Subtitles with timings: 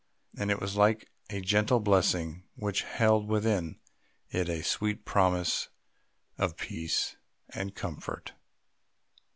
[0.35, 3.79] And it was like a gentle blessing which held within
[4.31, 5.69] it a sweet promise
[6.39, 7.17] of peace
[7.49, 8.33] and comfort.